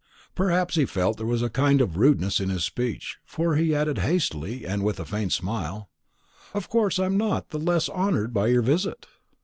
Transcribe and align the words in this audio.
Perhaps 0.33 0.73
he 0.77 0.85
felt 0.87 1.17
that 1.17 1.21
there 1.25 1.31
was 1.31 1.43
a 1.43 1.49
kind 1.51 1.79
of 1.79 1.95
rudeness 1.95 2.39
in 2.39 2.49
this 2.49 2.63
speech, 2.63 3.19
for 3.23 3.55
he 3.55 3.75
added 3.75 3.99
hastily, 3.99 4.65
and 4.65 4.83
with 4.83 4.99
a 4.99 5.05
faint 5.05 5.31
smile, 5.31 5.91
"Of 6.55 6.69
course 6.69 6.97
I 6.97 7.05
am 7.05 7.17
not 7.17 7.49
the 7.51 7.59
less 7.59 7.87
honoured 7.87 8.33
by 8.33 8.47
your 8.47 8.63
visit." 8.63 9.05